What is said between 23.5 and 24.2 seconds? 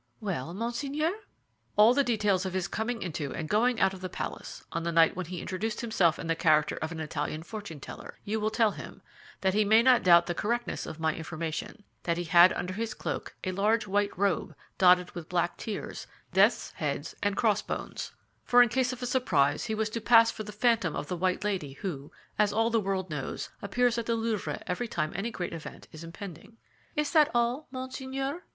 appears at the